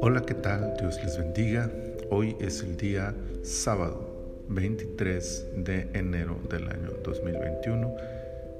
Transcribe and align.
Hola, 0.00 0.22
¿qué 0.24 0.34
tal? 0.34 0.74
Dios 0.78 1.02
les 1.02 1.18
bendiga. 1.18 1.68
Hoy 2.08 2.36
es 2.40 2.62
el 2.62 2.76
día 2.76 3.12
sábado 3.42 4.08
23 4.48 5.64
de 5.64 5.88
enero 5.92 6.38
del 6.48 6.68
año 6.68 6.92
2021. 7.02 7.96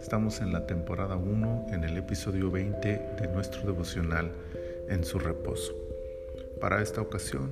Estamos 0.00 0.40
en 0.40 0.52
la 0.52 0.66
temporada 0.66 1.14
1, 1.14 1.66
en 1.70 1.84
el 1.84 1.96
episodio 1.96 2.50
20 2.50 2.88
de 3.20 3.28
nuestro 3.32 3.62
devocional 3.62 4.32
en 4.88 5.04
su 5.04 5.20
reposo. 5.20 5.72
Para 6.60 6.82
esta 6.82 7.00
ocasión, 7.00 7.50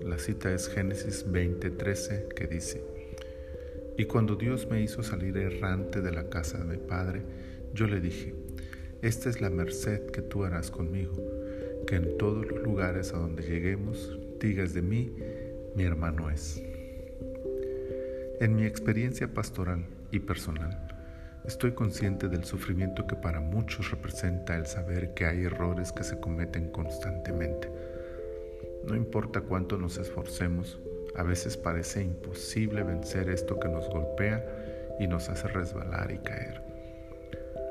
la 0.00 0.18
cita 0.18 0.52
es 0.52 0.68
Génesis 0.68 1.30
20:13 1.30 2.26
que 2.34 2.48
dice, 2.48 2.82
Y 3.96 4.06
cuando 4.06 4.34
Dios 4.34 4.66
me 4.68 4.80
hizo 4.80 5.04
salir 5.04 5.36
errante 5.36 6.00
de 6.00 6.10
la 6.10 6.28
casa 6.28 6.58
de 6.58 6.64
mi 6.64 6.76
padre, 6.76 7.22
yo 7.72 7.86
le 7.86 8.00
dije, 8.00 8.34
Esta 9.04 9.30
es 9.30 9.40
la 9.40 9.50
merced 9.50 10.06
que 10.06 10.22
tú 10.22 10.44
harás 10.44 10.72
conmigo, 10.72 11.14
que 11.86 11.94
en 11.94 12.18
todos 12.18 12.44
los 12.46 12.60
lugares 12.62 13.12
a 13.12 13.18
donde 13.18 13.44
lleguemos 13.44 14.18
digas 14.40 14.74
de 14.74 14.82
mí, 14.82 15.14
mi 15.76 15.84
hermano 15.84 16.28
es. 16.30 16.60
En 18.40 18.56
mi 18.56 18.64
experiencia 18.64 19.32
pastoral 19.32 19.84
y 20.10 20.18
personal, 20.18 20.88
estoy 21.44 21.72
consciente 21.72 22.28
del 22.28 22.44
sufrimiento 22.44 23.06
que 23.06 23.14
para 23.14 23.40
muchos 23.40 23.92
representa 23.92 24.56
el 24.56 24.66
saber 24.66 25.14
que 25.14 25.26
hay 25.26 25.44
errores 25.44 25.92
que 25.92 26.02
se 26.02 26.18
cometen 26.18 26.70
constantemente 26.70 27.68
no 28.86 28.96
importa 28.96 29.40
cuánto 29.40 29.78
nos 29.78 29.96
esforcemos, 29.96 30.78
a 31.16 31.22
veces 31.22 31.56
parece 31.56 32.02
imposible 32.02 32.82
vencer 32.82 33.30
esto 33.30 33.58
que 33.58 33.68
nos 33.68 33.88
golpea 33.88 34.44
y 35.00 35.06
nos 35.06 35.30
hace 35.30 35.48
resbalar 35.48 36.10
y 36.10 36.18
caer. 36.18 36.73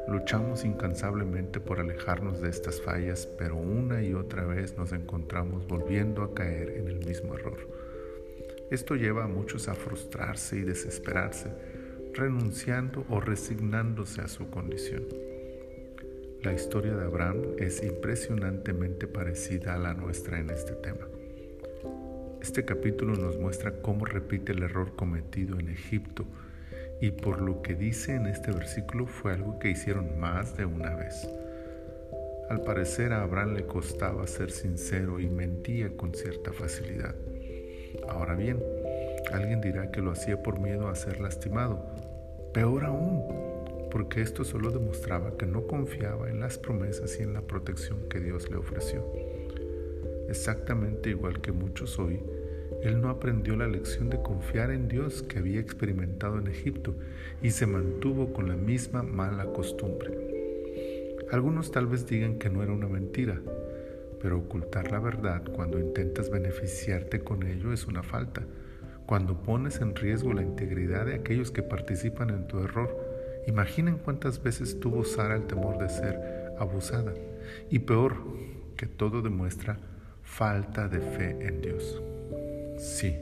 Luchamos 0.08 0.66
incansablemente 0.66 1.62
por 1.62 1.80
alejarnos 1.80 2.42
de 2.42 2.50
estas 2.50 2.82
fallas, 2.82 3.26
pero 3.38 3.56
una 3.56 4.04
y 4.04 4.14
otra 4.14 4.46
vez 4.46 4.78
nos 4.78 4.92
encontramos 4.92 5.66
volviendo 5.66 6.24
a 6.24 6.34
caer 6.34 6.72
en 6.72 6.90
el 6.90 7.06
mismo 7.06 7.36
error. 7.36 7.70
Esto 8.70 8.96
lleva 8.96 9.24
a 9.24 9.30
muchos 9.30 9.70
a 9.70 9.76
frustrarse 9.76 10.58
y 10.58 10.62
desesperarse, 10.62 11.52
renunciando 12.14 13.06
o 13.10 13.22
resignándose 13.22 14.22
a 14.22 14.28
su 14.28 14.50
condición. 14.50 15.04
La 16.42 16.52
historia 16.52 16.94
de 16.96 17.06
Abraham 17.06 17.42
es 17.58 17.82
impresionantemente 17.82 19.08
parecida 19.08 19.76
a 19.76 19.78
la 19.78 19.94
nuestra 19.94 20.38
en 20.38 20.50
este 20.50 20.74
tema. 20.74 21.08
Este 22.42 22.66
capítulo 22.66 23.16
nos 23.16 23.38
muestra 23.38 23.82
cómo 23.82 24.04
repite 24.04 24.52
el 24.52 24.64
error 24.64 24.98
cometido 24.98 25.58
en 25.58 25.70
Egipto 25.70 26.26
y 27.04 27.12
por 27.12 27.42
lo 27.42 27.62
que 27.62 27.76
dice 27.76 28.16
en 28.16 28.28
este 28.28 28.54
versículo 28.54 29.08
fue 29.08 29.34
algo 29.34 29.60
que 29.60 29.70
hicieron 29.70 30.18
más 30.22 30.56
de 30.56 30.64
una 30.64 30.96
vez. 30.96 31.28
Al 32.50 32.62
parecer 32.62 33.12
a 33.12 33.24
Abraham 33.24 33.56
le 33.56 33.66
costaba 33.66 34.26
ser 34.26 34.52
sincero 34.52 35.20
y 35.20 35.28
mentía 35.28 35.98
con 35.98 36.14
cierta 36.14 36.54
facilidad. 36.54 37.14
Ahora 38.08 38.36
bien, 38.36 38.64
alguien 39.34 39.60
dirá 39.60 39.92
que 39.92 40.00
lo 40.00 40.12
hacía 40.12 40.42
por 40.42 40.62
miedo 40.62 40.88
a 40.88 40.96
ser 40.96 41.20
lastimado. 41.20 41.86
Peor 42.54 42.86
aún, 42.86 43.90
porque 43.92 44.22
esto 44.22 44.46
solo 44.46 44.72
demostraba 44.72 45.36
que 45.36 45.46
no 45.46 45.68
confiaba 45.68 46.30
en 46.30 46.40
las 46.40 46.58
promesas 46.58 47.20
y 47.20 47.24
en 47.24 47.34
la 47.34 47.42
protección 47.42 48.08
que 48.08 48.22
Dios 48.22 48.50
le 48.50 48.56
ofreció. 48.56 49.06
Exactamente 50.30 51.10
igual 51.10 51.42
que 51.42 51.52
muchos 51.52 52.00
hoy, 52.00 52.24
él 52.82 53.02
no 53.02 53.10
aprendió 53.10 53.56
la 53.56 53.68
lección 53.68 54.10
de 54.10 54.22
confiar 54.22 54.72
en 54.72 54.88
Dios 54.88 55.24
que 55.24 55.40
había 55.40 55.60
experimentado 55.60 56.40
en 56.40 56.48
Egipto 56.48 56.96
y 57.42 57.52
se 57.52 57.68
mantuvo 57.68 58.34
con 58.34 58.48
la 58.48 58.56
misma 58.56 59.04
mala 59.04 59.46
costumbre. 59.46 60.12
Algunos 61.32 61.72
tal 61.72 61.88
vez 61.88 62.08
digan 62.08 62.40
que 62.40 62.50
no 62.50 62.64
era 62.64 62.74
una 62.74 62.88
mentira, 62.88 63.40
pero 64.22 64.38
ocultar 64.38 64.92
la 64.92 65.00
verdad 65.00 65.44
cuando 65.54 65.80
intentas 65.80 66.30
beneficiarte 66.30 67.20
con 67.20 67.44
ello 67.44 67.74
es 67.74 67.86
una 67.88 68.04
falta. 68.04 68.44
Cuando 69.06 69.42
pones 69.44 69.82
en 69.82 69.96
riesgo 69.96 70.34
la 70.34 70.44
integridad 70.44 71.06
de 71.06 71.16
aquellos 71.16 71.52
que 71.52 71.62
participan 71.62 72.30
en 72.30 72.48
tu 72.48 72.60
error, 72.60 73.14
Imaginen 73.46 73.98
cuántas 73.98 74.42
veces 74.42 74.80
tuvo 74.80 75.04
Sara 75.04 75.36
el 75.36 75.48
temor 75.48 75.78
de 75.78 75.90
ser 75.90 76.54
abusada. 76.58 77.14
Y 77.70 77.80
peor, 77.80 78.16
que 78.78 78.88
todo 78.88 79.22
demuestra 79.22 79.78
falta 80.24 80.88
de 80.88 81.00
fe 81.00 81.38
en 81.46 81.62
Dios. 81.62 82.02
Sí, 82.84 83.16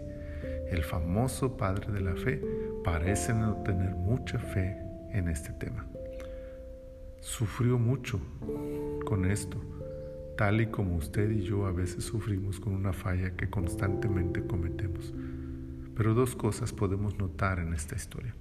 el 0.71 0.83
famoso 0.83 1.55
padre 1.55 1.91
de 1.93 2.01
la 2.01 2.15
fe 2.15 2.41
parece 2.83 3.31
no 3.31 3.57
tener 3.57 3.91
mucha 3.91 4.39
fe 4.39 4.75
en 5.11 5.27
este 5.27 5.51
tema. 5.53 5.85
Sufrió 7.19 7.77
mucho 7.77 8.19
con 9.05 9.29
esto, 9.29 9.61
tal 10.35 10.61
y 10.61 10.71
como 10.71 10.95
usted 10.95 11.29
y 11.29 11.43
yo 11.43 11.67
a 11.67 11.71
veces 11.71 12.03
sufrimos 12.05 12.59
con 12.59 12.73
una 12.73 12.91
falla 12.91 13.35
que 13.35 13.51
constantemente 13.51 14.43
cometemos. 14.47 15.13
Pero 15.95 16.15
dos 16.15 16.35
cosas 16.35 16.73
podemos 16.73 17.19
notar 17.19 17.59
en 17.59 17.75
esta 17.75 17.95
historia. 17.95 18.33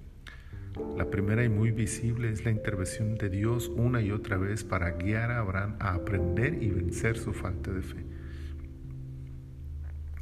La 0.96 1.10
primera 1.10 1.44
y 1.44 1.50
muy 1.50 1.70
visible 1.70 2.30
es 2.30 2.46
la 2.46 2.50
intervención 2.50 3.16
de 3.16 3.28
Dios 3.28 3.68
una 3.68 4.00
y 4.00 4.10
otra 4.10 4.38
vez 4.38 4.64
para 4.64 4.92
guiar 4.92 5.32
a 5.32 5.40
Abraham 5.40 5.76
a 5.80 5.92
aprender 5.92 6.62
y 6.62 6.70
vencer 6.70 7.18
su 7.18 7.34
falta 7.34 7.70
de 7.70 7.82
fe. 7.82 8.09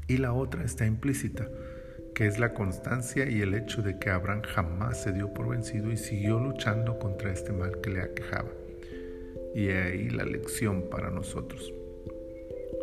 Y 0.09 0.17
la 0.17 0.33
otra 0.33 0.65
está 0.65 0.87
implícita, 0.87 1.49
que 2.15 2.27
es 2.27 2.39
la 2.39 2.55
constancia 2.55 3.29
y 3.29 3.43
el 3.43 3.55
hecho 3.55 3.83
de 3.83 3.99
que 3.99 4.11
Abraham 4.11 4.43
jamás 4.43 5.03
se 5.03 5.13
dio 5.13 5.35
por 5.35 5.51
vencido 5.51 5.93
y 5.93 5.99
siguió 5.99 6.41
luchando 6.41 6.99
contra 6.99 7.31
este 7.31 7.53
mal 7.53 7.81
que 7.83 7.91
le 7.91 8.01
aquejaba. 8.01 8.51
Y 9.55 9.69
ahí 9.69 10.09
la 10.09 10.25
lección 10.25 10.89
para 10.91 11.11
nosotros. 11.11 11.73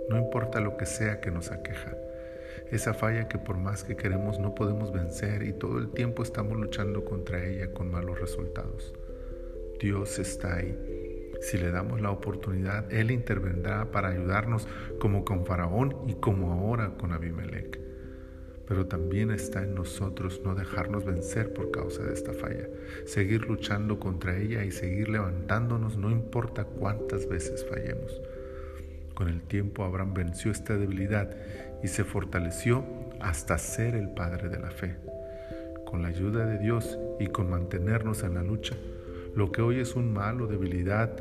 No 0.10 0.20
importa 0.20 0.62
lo 0.62 0.78
que 0.78 0.86
sea 0.86 1.20
que 1.20 1.32
nos 1.32 1.52
aqueja, 1.52 1.98
esa 2.72 2.94
falla 2.94 3.28
que 3.28 3.38
por 3.38 3.58
más 3.58 3.84
que 3.84 3.96
queremos 3.96 4.40
no 4.40 4.54
podemos 4.54 4.94
vencer 4.94 5.44
y 5.44 5.54
todo 5.54 5.80
el 5.80 5.90
tiempo 5.92 6.24
estamos 6.24 6.58
luchando 6.58 7.06
contra 7.06 7.44
ella 7.44 7.72
con 7.74 7.90
malos 7.90 8.20
resultados. 8.20 8.94
Dios 9.80 10.20
está 10.20 10.58
ahí. 10.58 10.95
Si 11.42 11.58
le 11.58 11.72
damos 11.72 12.02
la 12.02 12.12
oportunidad, 12.12 12.92
Él 12.92 13.12
intervendrá 13.12 13.92
para 13.92 14.10
ayudarnos 14.10 14.68
como 15.00 15.26
con 15.26 15.46
Faraón 15.46 15.96
y 16.08 16.16
como 16.16 16.52
ahora 16.52 16.96
con 16.98 17.12
Abimelech. 17.12 17.80
Pero 18.68 18.88
también 18.88 19.30
está 19.30 19.64
en 19.64 19.76
nosotros 19.76 20.42
no 20.44 20.56
dejarnos 20.56 21.06
vencer 21.06 21.54
por 21.54 21.70
causa 21.72 22.04
de 22.04 22.14
esta 22.14 22.34
falla, 22.34 22.68
seguir 23.06 23.46
luchando 23.46 24.00
contra 24.00 24.38
ella 24.38 24.64
y 24.64 24.72
seguir 24.72 25.10
levantándonos 25.10 25.98
no 25.98 26.10
importa 26.10 26.66
cuántas 26.66 27.28
veces 27.28 27.66
fallemos. 27.70 28.22
Con 29.14 29.30
el 29.30 29.42
tiempo 29.44 29.84
Abraham 29.84 30.14
venció 30.14 30.52
esta 30.52 30.78
debilidad 30.78 31.30
y 31.84 31.88
se 31.88 32.04
fortaleció 32.04 32.84
hasta 33.22 33.58
ser 33.58 33.96
el 33.96 34.10
Padre 34.10 34.50
de 34.50 34.60
la 34.60 34.72
fe. 34.72 34.96
Con 35.86 36.02
la 36.02 36.10
ayuda 36.10 36.46
de 36.46 36.58
Dios 36.58 36.98
y 37.20 37.28
con 37.28 37.50
mantenernos 37.50 38.24
en 38.24 38.34
la 38.34 38.44
lucha, 38.44 38.76
lo 39.36 39.52
que 39.52 39.62
hoy 39.62 39.80
es 39.80 39.96
un 39.96 40.14
mal 40.14 40.42
o 40.42 40.48
debilidad 40.48 41.16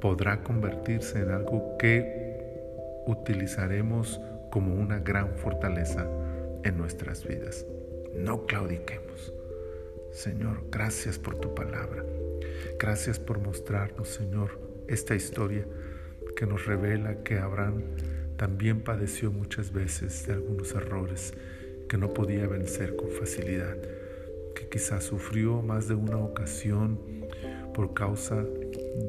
podrá 0.00 0.42
convertirse 0.42 1.20
en 1.20 1.30
algo 1.30 1.76
que 1.78 3.02
utilizaremos 3.06 4.20
como 4.50 4.74
una 4.74 5.00
gran 5.00 5.36
fortaleza 5.36 6.06
en 6.64 6.78
nuestras 6.78 7.26
vidas. 7.26 7.66
No 8.14 8.46
claudiquemos. 8.46 9.32
Señor, 10.12 10.64
gracias 10.70 11.18
por 11.18 11.38
tu 11.38 11.54
palabra. 11.54 12.04
Gracias 12.78 13.18
por 13.18 13.38
mostrarnos, 13.40 14.08
Señor, 14.08 14.58
esta 14.86 15.14
historia 15.14 15.66
que 16.36 16.46
nos 16.46 16.66
revela 16.66 17.22
que 17.22 17.38
Abraham 17.38 17.82
también 18.36 18.82
padeció 18.82 19.30
muchas 19.30 19.72
veces 19.72 20.26
de 20.26 20.34
algunos 20.34 20.72
errores 20.72 21.34
que 21.88 21.98
no 21.98 22.14
podía 22.14 22.46
vencer 22.46 22.96
con 22.96 23.10
facilidad, 23.10 23.76
que 24.54 24.68
quizás 24.68 25.04
sufrió 25.04 25.60
más 25.62 25.88
de 25.88 25.94
una 25.94 26.18
ocasión 26.18 27.17
por 27.78 27.94
causa 27.94 28.44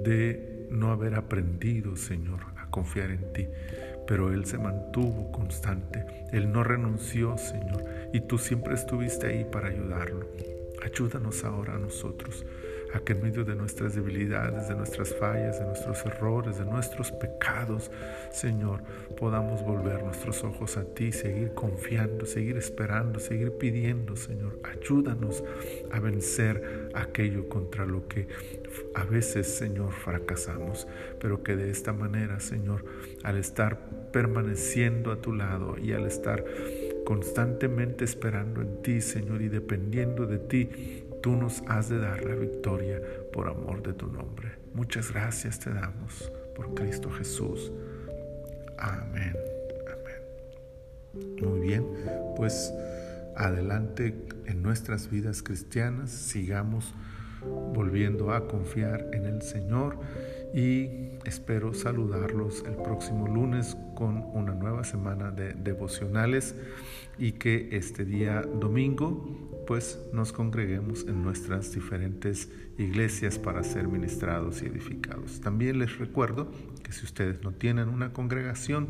de 0.04 0.68
no 0.70 0.92
haber 0.92 1.16
aprendido, 1.16 1.96
Señor, 1.96 2.42
a 2.56 2.70
confiar 2.70 3.10
en 3.10 3.34
ti. 3.34 3.48
Pero 4.06 4.32
Él 4.32 4.46
se 4.46 4.60
mantuvo 4.60 5.32
constante, 5.32 6.06
Él 6.32 6.52
no 6.52 6.64
renunció, 6.64 7.36
Señor, 7.40 7.84
y 8.14 8.22
tú 8.22 8.38
siempre 8.38 8.76
estuviste 8.76 9.26
ahí 9.26 9.44
para 9.44 9.70
ayudarlo. 9.70 10.28
Ayúdanos 10.84 11.44
ahora 11.46 11.78
a 11.78 11.80
nosotros 11.80 12.46
a 12.94 13.00
que 13.00 13.14
en 13.14 13.22
medio 13.22 13.46
de 13.46 13.56
nuestras 13.56 13.96
debilidades, 13.96 14.68
de 14.68 14.76
nuestras 14.76 15.14
fallas, 15.16 15.60
de 15.60 15.66
nuestros 15.66 16.06
errores, 16.06 16.58
de 16.58 16.66
nuestros 16.66 17.12
pecados, 17.12 17.92
Señor, 18.32 18.82
podamos 19.18 19.64
volver 19.64 20.04
nuestros 20.04 20.44
ojos 20.44 20.78
a 20.78 20.84
ti, 20.84 21.12
seguir 21.12 21.54
confiando, 21.54 22.26
seguir 22.26 22.58
esperando, 22.58 23.20
seguir 23.20 23.52
pidiendo, 23.54 24.16
Señor. 24.16 24.60
Ayúdanos 24.64 25.44
a 25.92 26.00
vencer 26.00 26.90
aquello 26.94 27.48
contra 27.48 27.86
lo 27.86 28.08
que 28.08 28.28
a 28.96 29.04
veces, 29.04 29.48
Señor, 29.48 29.92
fracasamos, 29.92 30.88
pero 31.20 31.44
que 31.44 31.56
de 31.56 31.70
esta 31.70 31.94
manera, 31.94 32.40
Señor, 32.40 32.86
al 33.24 33.38
estar 33.38 33.78
permaneciendo 34.12 35.12
a 35.12 35.22
tu 35.22 35.34
lado 35.34 35.78
y 35.78 35.94
al 35.94 36.06
estar 36.06 36.44
constantemente 37.06 38.06
esperando 38.06 38.62
en 38.62 38.82
ti, 38.82 39.02
Señor, 39.02 39.42
y 39.42 39.50
dependiendo 39.50 40.26
de 40.26 40.40
ti, 40.40 40.70
tú 41.22 41.36
nos 41.36 41.62
has 41.68 41.90
de 41.90 42.00
dar 42.00 42.24
la 42.24 42.36
victoria 42.36 43.02
por 43.34 43.48
amor 43.48 43.82
de 43.84 43.94
tu 43.94 44.08
nombre. 44.08 44.52
Muchas 44.74 45.12
gracias 45.12 45.60
te 45.60 45.74
damos 45.74 46.32
por 46.56 46.74
Cristo 46.74 47.10
Jesús. 47.12 47.72
Amén. 48.78 49.36
Amén. 49.88 51.38
Muy 51.42 51.60
bien, 51.60 51.86
pues 52.36 52.74
adelante 53.36 54.16
en 54.46 54.62
nuestras 54.62 55.10
vidas 55.10 55.42
cristianas, 55.42 56.12
sigamos 56.12 56.94
volviendo 57.74 58.34
a 58.34 58.48
confiar 58.48 59.08
en 59.14 59.26
el 59.26 59.42
Señor 59.42 59.98
y 60.54 60.90
espero 61.26 61.74
saludarlos 61.74 62.64
el 62.66 62.76
próximo 62.76 63.28
lunes 63.28 63.78
con 63.96 64.24
una 64.34 64.54
nueva 64.54 64.84
semana 64.84 65.32
de 65.32 65.54
devocionales 65.54 66.56
y 67.18 67.34
que 67.34 67.70
este 67.72 68.06
día 68.06 68.42
domingo 68.42 69.50
pues 69.68 70.00
nos 70.14 70.32
congreguemos 70.32 71.06
en 71.08 71.22
nuestras 71.22 71.72
diferentes 71.74 72.50
iglesias 72.80 73.38
para 73.38 73.64
ser 73.64 73.88
ministrados 73.88 74.64
y 74.64 74.66
edificados. 74.66 75.42
También 75.42 75.78
les 75.78 76.00
recuerdo 76.00 76.52
que 76.82 76.92
si 76.92 77.06
ustedes 77.06 77.44
no 77.44 77.52
tienen 77.52 77.90
una 77.90 78.12
congregación 78.12 78.88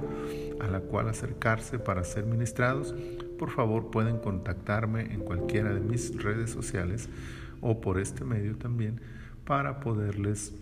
a 0.61 0.67
la 0.67 0.79
cual 0.79 1.09
acercarse 1.09 1.79
para 1.79 2.05
ser 2.05 2.25
ministrados, 2.25 2.95
por 3.37 3.49
favor 3.49 3.91
pueden 3.91 4.19
contactarme 4.19 5.13
en 5.13 5.19
cualquiera 5.19 5.73
de 5.73 5.81
mis 5.81 6.15
redes 6.23 6.51
sociales 6.51 7.09
o 7.59 7.81
por 7.81 7.99
este 7.99 8.23
medio 8.23 8.55
también 8.55 9.01
para 9.43 9.81
poderles 9.81 10.53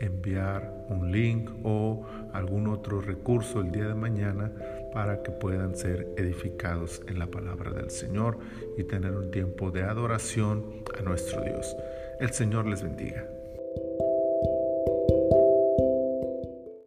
enviar 0.00 0.86
un 0.88 1.12
link 1.12 1.50
o 1.62 2.04
algún 2.32 2.66
otro 2.66 3.00
recurso 3.00 3.60
el 3.60 3.70
día 3.70 3.86
de 3.86 3.94
mañana 3.94 4.50
para 4.92 5.22
que 5.22 5.30
puedan 5.30 5.76
ser 5.76 6.08
edificados 6.16 7.02
en 7.06 7.18
la 7.18 7.26
palabra 7.26 7.70
del 7.70 7.90
Señor 7.90 8.38
y 8.76 8.84
tener 8.84 9.12
un 9.12 9.30
tiempo 9.30 9.70
de 9.70 9.84
adoración 9.84 10.82
a 10.98 11.02
nuestro 11.02 11.42
Dios. 11.42 11.76
El 12.18 12.30
Señor 12.30 12.66
les 12.66 12.82
bendiga. 12.82 13.39